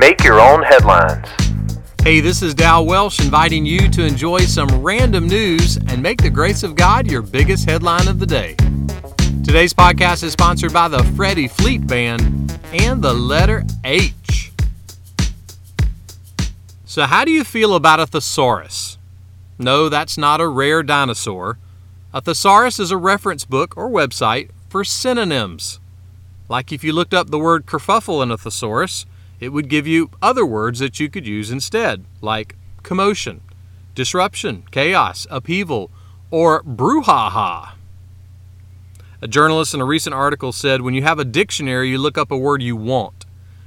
[0.00, 1.28] Make your own headlines.
[2.02, 6.30] Hey, this is Dal Welsh inviting you to enjoy some random news and make the
[6.30, 8.54] grace of God your biggest headline of the day.
[9.44, 14.52] Today's podcast is sponsored by the Freddie Fleet Band and the letter H.
[16.86, 18.96] So, how do you feel about a thesaurus?
[19.58, 21.58] No, that's not a rare dinosaur.
[22.14, 25.78] A thesaurus is a reference book or website for synonyms.
[26.48, 29.04] Like if you looked up the word kerfuffle in a thesaurus,
[29.40, 33.40] it would give you other words that you could use instead, like commotion,
[33.94, 35.90] disruption, chaos, upheaval,
[36.30, 37.72] or brouhaha.
[39.22, 42.30] A journalist in a recent article said when you have a dictionary, you look up
[42.30, 43.26] a word you want.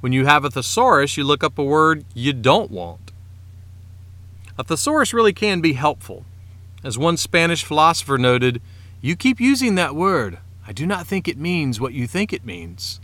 [0.00, 3.12] When you have a thesaurus, you look up a word you don't want.
[4.58, 6.24] A thesaurus really can be helpful.
[6.82, 8.60] As one Spanish philosopher noted,
[9.00, 10.38] you keep using that word.
[10.66, 13.00] I do not think it means what you think it means.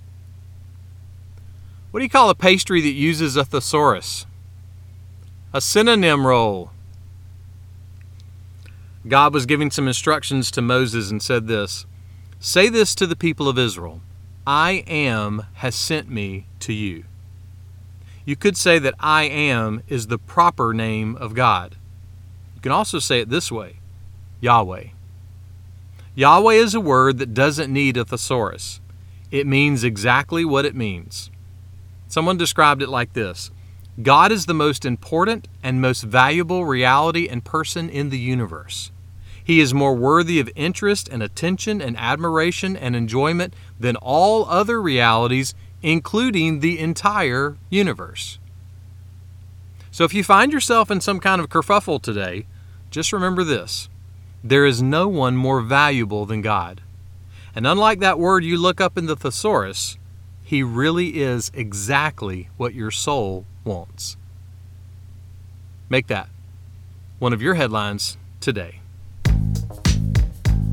[1.91, 4.25] What do you call a pastry that uses a thesaurus?
[5.53, 6.71] A synonym roll.
[9.09, 11.87] God was giving some instructions to Moses and said this
[12.39, 14.03] Say this to the people of Israel
[14.47, 17.05] I am has sent me to you.
[18.25, 21.77] You could say that I am is the proper name of God.
[22.55, 23.77] You can also say it this way
[24.41, 24.89] Yahweh.
[26.15, 28.81] Yahweh is a word that doesn't need a thesaurus.
[29.33, 31.31] It means exactly what it means.
[32.11, 33.53] Someone described it like this
[34.03, 38.91] God is the most important and most valuable reality and person in the universe.
[39.43, 44.83] He is more worthy of interest and attention and admiration and enjoyment than all other
[44.83, 48.39] realities, including the entire universe.
[49.93, 52.47] So if you find yourself in some kind of kerfuffle today,
[52.91, 53.89] just remember this
[54.43, 56.81] there is no one more valuable than God.
[57.55, 59.97] And unlike that word you look up in the thesaurus,
[60.51, 64.17] He really is exactly what your soul wants.
[65.89, 66.29] Make that
[67.21, 68.81] one of your headlines today.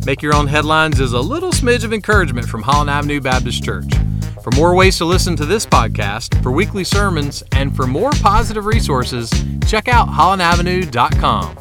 [0.04, 3.94] Make Your Own Headlines is a little smidge of encouragement from Holland Avenue Baptist Church.
[4.42, 8.66] For more ways to listen to this podcast, for weekly sermons, and for more positive
[8.66, 9.30] resources,
[9.68, 11.56] check out hollandavenue.com.